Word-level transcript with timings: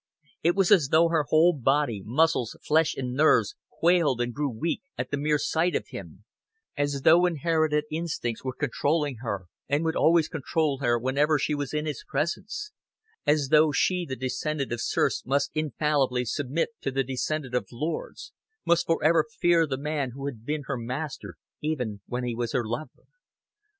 It 0.41 0.55
was 0.55 0.71
as 0.71 0.87
though 0.87 1.09
her 1.09 1.25
whole 1.29 1.53
body, 1.53 2.01
muscles, 2.03 2.57
flesh 2.63 2.95
and 2.95 3.13
nerves, 3.13 3.55
quailed 3.69 4.19
and 4.19 4.33
grew 4.33 4.49
weak 4.49 4.81
at 4.97 5.11
the 5.11 5.17
mere 5.17 5.37
sight 5.37 5.75
of 5.75 5.89
him; 5.89 6.23
as 6.75 7.01
though 7.03 7.27
inherited 7.27 7.83
instincts 7.91 8.43
were 8.43 8.55
controlling 8.55 9.17
her, 9.17 9.45
and 9.69 9.85
would 9.85 9.95
always 9.95 10.27
control 10.27 10.79
her 10.79 10.97
whenever 10.97 11.37
she 11.37 11.53
was 11.53 11.71
in 11.71 11.85
his 11.85 12.03
presence; 12.07 12.71
as 13.27 13.49
though 13.49 13.71
she 13.71 14.03
the 14.03 14.15
descendant 14.15 14.71
of 14.71 14.81
serfs 14.81 15.23
must 15.23 15.51
infallibly 15.53 16.25
submit 16.25 16.69
to 16.81 16.89
the 16.89 17.03
descendant 17.03 17.53
of 17.53 17.67
lords 17.71 18.33
must 18.65 18.87
forever 18.87 19.23
fear 19.39 19.67
the 19.67 19.77
man 19.77 20.13
who 20.15 20.25
had 20.25 20.43
been 20.43 20.63
her 20.65 20.77
master 20.77 21.35
even 21.61 22.01
when 22.07 22.23
he 22.23 22.33
was 22.33 22.53
her 22.53 22.65
lover. 22.67 23.05